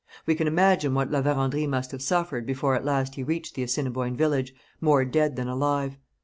[0.25, 3.61] We can imagine what La Vérendrye must have suffered before at last he reached the
[3.61, 5.99] Assiniboine village, more dead than alive.